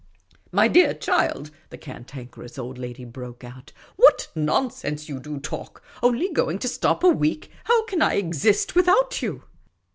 "My 0.51 0.67
dear 0.67 0.95
child," 0.95 1.51
the 1.69 1.77
Cantankerous 1.77 2.57
Old 2.57 2.79
Lady 2.79 3.05
broke 3.05 3.43
out," 3.43 3.71
what 3.97 4.29
nonsense 4.33 5.07
you 5.07 5.19
do 5.19 5.39
talk! 5.39 5.83
Only 6.01 6.33
going 6.33 6.57
to 6.57 6.67
.stop 6.67 7.03
a 7.03 7.09
week? 7.09 7.51
How 7.65 7.85
can 7.85 8.01
I 8.01 8.15
exist 8.15 8.73
without 8.73 9.21
you 9.21 9.43